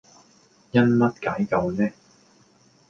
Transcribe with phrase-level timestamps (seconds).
[0.71, 1.87] 因乜解救呢